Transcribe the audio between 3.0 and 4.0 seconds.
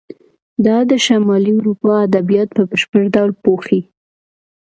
ډول پوښي.